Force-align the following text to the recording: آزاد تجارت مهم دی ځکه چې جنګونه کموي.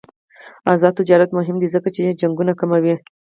آزاد 0.73 0.93
تجارت 0.99 1.29
مهم 1.37 1.55
دی 1.61 1.67
ځکه 1.75 1.89
چې 1.95 2.17
جنګونه 2.21 2.53
کموي. 2.59 2.95